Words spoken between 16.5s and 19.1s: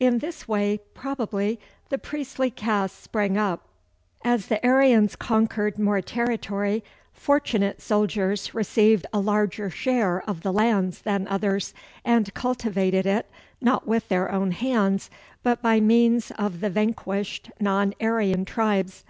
the vanquished non Aryan tribes.